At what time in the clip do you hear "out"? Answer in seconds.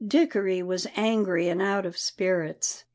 1.61-1.85